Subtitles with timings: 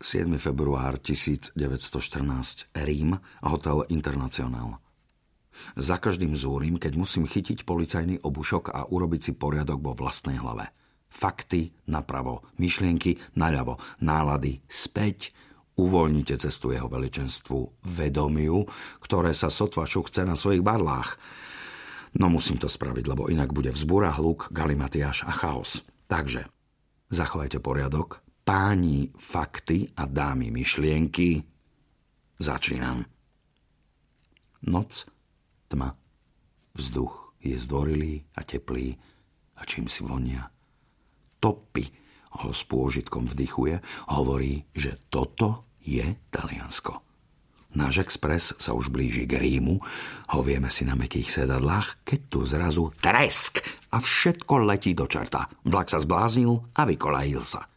[0.00, 0.32] 7.
[0.40, 1.52] február 1914
[2.72, 4.80] Rím, Hotel Internacional.
[5.76, 10.72] Za každým zúrim, keď musím chytiť policajný obušok a urobiť si poriadok vo vlastnej hlave.
[11.12, 15.36] Fakty napravo, myšlienky naľavo, nálady späť,
[15.76, 18.64] uvoľnite cestu jeho veličenstvu vedomiu,
[19.04, 21.20] ktoré sa sotva chce na svojich barlách.
[22.16, 25.84] No musím to spraviť, lebo inak bude vzbúra, hluk, galimatiaš a chaos.
[26.08, 26.48] Takže,
[27.12, 31.42] zachovajte poriadok, páni fakty a dámy myšlienky,
[32.40, 33.04] začínam.
[34.66, 35.08] Noc,
[35.68, 35.96] tma,
[36.76, 38.92] vzduch je zdvorilý a teplý
[39.56, 40.44] a čím si vonia.
[41.40, 41.84] Topy
[42.40, 43.80] ho s pôžitkom vdychuje,
[44.12, 47.10] hovorí, že toto je Taliansko.
[47.70, 49.78] Náš expres sa už blíži k Rímu,
[50.34, 53.62] hovieme si na mekých sedadlách, keď tu zrazu tresk
[53.94, 55.46] a všetko letí do čerta.
[55.62, 57.70] Vlak sa zbláznil a vykolajil sa.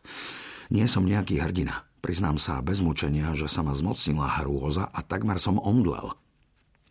[0.74, 1.86] Nie som nejaký hrdina.
[2.02, 6.18] Priznám sa bez mučenia, že sa ma zmocnila hrôza a takmer som omdlel.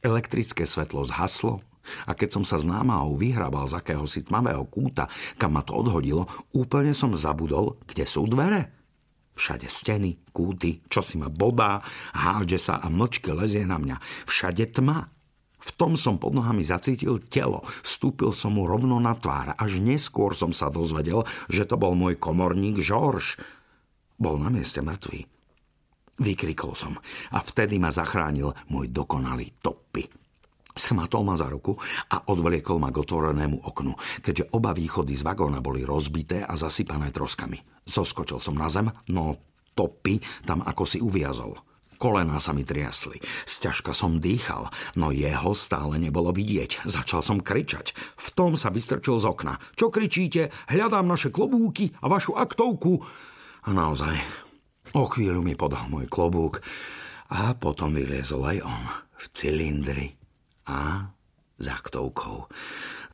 [0.07, 1.67] Elektrické svetlo zhaslo
[2.07, 6.31] a keď som sa s námahou vyhrabal z akéhosi tmavého kúta, kam ma to odhodilo,
[6.55, 8.71] úplne som zabudol, kde sú dvere.
[9.35, 11.83] Všade steny, kúty, čo si ma bodá,
[12.15, 13.99] hádže sa a mlčky lezie na mňa.
[14.31, 15.11] Všade tma.
[15.59, 17.67] V tom som pod nohami zacítil telo.
[17.83, 19.59] Stúpil som mu rovno na tvár.
[19.59, 23.39] Až neskôr som sa dozvedel, že to bol môj komorník George
[24.23, 25.27] bol na mieste mŕtvý.
[26.23, 26.95] Vykrikol som
[27.35, 30.07] a vtedy ma zachránil môj dokonalý Toppy.
[30.73, 31.77] Schmatol ma za ruku
[32.09, 33.93] a odvliekol ma k otvorenému oknu,
[34.25, 37.61] keďže oba východy z vagóna boli rozbité a zasypané troskami.
[37.85, 39.37] Zoskočil som na zem, no
[39.77, 41.59] Toppy tam ako si uviazol.
[42.01, 43.23] Kolená sa mi triasli.
[43.47, 44.67] Sťažka som dýchal,
[44.99, 46.83] no jeho stále nebolo vidieť.
[46.83, 47.95] Začal som kričať.
[48.19, 49.55] V tom sa vystrčil z okna.
[49.79, 50.51] Čo kričíte?
[50.67, 53.07] Hľadám naše klobúky a vašu aktovku.
[53.63, 54.19] A naozaj,
[54.99, 56.59] o chvíľu mi podal môj klobúk
[57.31, 58.83] a potom vyliezol aj on
[59.15, 60.09] v cylindri
[60.67, 61.11] a
[61.63, 62.51] za aktovkou.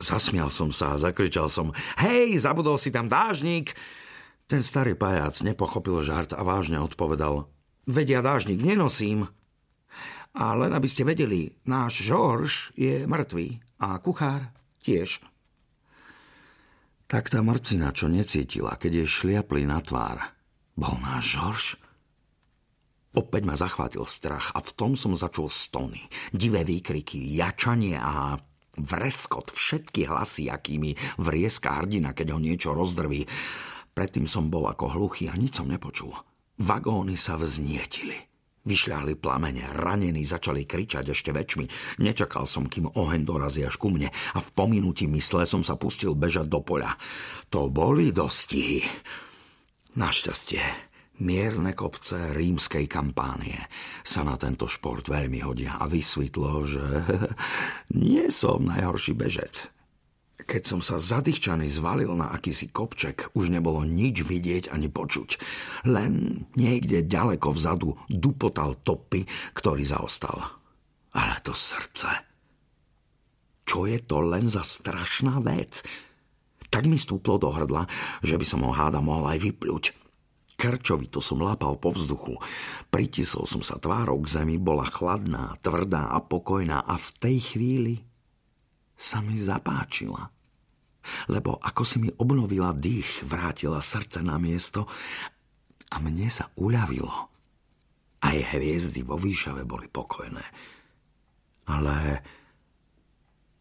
[0.01, 3.77] Zasmial som sa a zakričal som Hej, zabudol si tam dážnik!
[4.49, 7.45] Ten starý pajac nepochopil žart a vážne odpovedal
[7.89, 9.29] Vedia dážnik nenosím.
[10.37, 14.53] A len aby ste vedeli, náš Žorž je mŕtvý a kuchár
[14.85, 15.25] tiež.
[17.09, 20.21] Tak tá mrcina, čo necítila, keď jej šliapli na tvár,
[20.79, 21.67] bol náš Žorž?
[23.19, 28.39] Opäť ma zachvátil strach a v tom som začul stony, divé výkriky, jačanie a
[28.79, 33.27] vreskot, všetky hlasy, akými vrieska hrdina, keď ho niečo rozdrví.
[33.91, 36.15] Predtým som bol ako hluchý a nič som nepočul.
[36.63, 38.15] Vagóny sa vznietili.
[38.63, 41.99] Vyšľahli plamene, ranení začali kričať ešte väčšmi.
[42.05, 46.13] Nečakal som, kým oheň dorazí až ku mne a v pominutí mysle som sa pustil
[46.13, 46.95] bežať do poľa.
[47.51, 48.85] To boli dostihy.
[49.99, 50.63] Našťastie,
[51.27, 53.59] mierne kopce rímskej kampánie
[54.07, 56.87] sa na tento šport veľmi hodia a vysvetlo, že
[58.07, 59.67] nie som najhorší bežec.
[60.39, 65.43] Keď som sa zadýchčaný zvalil na akýsi kopček, už nebolo nič vidieť ani počuť.
[65.91, 70.63] Len niekde ďaleko vzadu dupotal topy, ktorý zaostal.
[71.11, 72.07] Ale to srdce...
[73.69, 75.85] Čo je to len za strašná vec?
[76.69, 77.89] Tak mi stúplo do hrdla,
[78.21, 79.85] že by som ho háda mohol aj vypľuť.
[80.59, 82.35] Krčovito som lápal po vzduchu.
[82.91, 87.95] Pritisol som sa tvárou k zemi, bola chladná, tvrdá a pokojná a v tej chvíli
[88.99, 90.35] sa mi zapáčila.
[91.31, 94.91] Lebo ako si mi obnovila dých, vrátila srdce na miesto
[95.95, 97.15] a mne sa uľavilo.
[98.19, 100.43] Aj hviezdy vo výšave boli pokojné.
[101.71, 101.97] Ale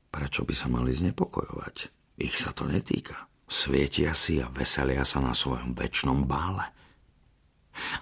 [0.09, 1.94] prečo by sa mali znepokojovať?
[2.18, 3.30] Ich sa to netýka.
[3.48, 6.66] Svietia si a veselia sa na svojom väčšnom bále.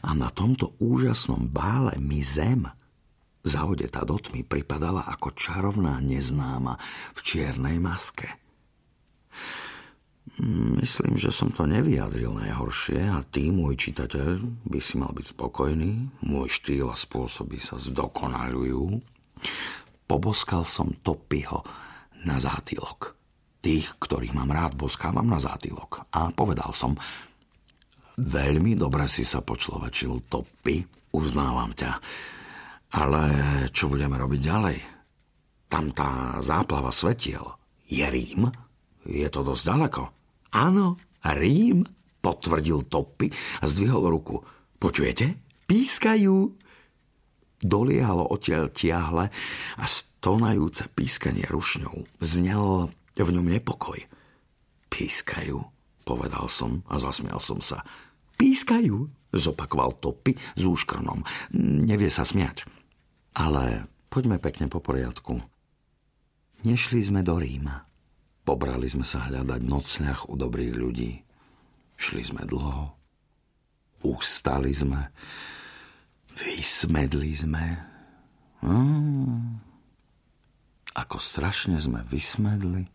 [0.02, 2.64] A na tomto úžasnom bále mi zem,
[3.44, 6.80] zahodetá do tmy, pripadala ako čarovná neznáma
[7.14, 8.32] v čiernej maske.
[10.80, 16.12] Myslím, že som to nevyjadril najhoršie a ty, môj čitateľ, by si mal byť spokojný.
[16.28, 19.00] Môj štýl a spôsoby sa zdokonalujú.
[20.04, 21.64] Poboskal som Topyho
[22.28, 23.15] na zátylok.
[23.66, 26.06] Tých, ktorých mám rád, boskávam na zátylok.
[26.14, 26.94] A povedal som,
[28.22, 30.86] veľmi dobre si sa počlovačil topy,
[31.18, 31.98] uznávam ťa.
[32.94, 33.24] Ale
[33.74, 34.78] čo budeme robiť ďalej?
[35.66, 37.42] Tam tá záplava svetiel.
[37.90, 38.54] Je Rím?
[39.10, 40.02] Je to dosť ďaleko.
[40.54, 41.90] Áno, Rím,
[42.22, 44.46] potvrdil Toppy a zdvihol ruku.
[44.78, 45.58] Počujete?
[45.66, 46.54] Pískajú.
[47.66, 49.34] Doliehalo odtiaľ tiahle
[49.82, 54.02] a stonajúce pískanie rušňou znelo v ňom nepokoj.
[54.92, 55.62] Pískajú,
[56.04, 57.86] povedal som a zasmial som sa.
[58.36, 61.24] Pískajú, zopakoval Topy s úškrnom.
[61.56, 62.68] Nevie sa smiať.
[63.36, 65.40] Ale poďme pekne po poriadku.
[66.64, 67.84] Nešli sme do Ríma.
[68.46, 71.12] Pobrali sme sa hľadať nocľah u dobrých ľudí.
[71.96, 72.94] Šli sme dlho.
[74.06, 75.02] Ustali sme.
[76.36, 77.66] Vysmedli sme.
[78.62, 79.62] Hmm.
[80.96, 82.88] Ako strašne sme vysmedli.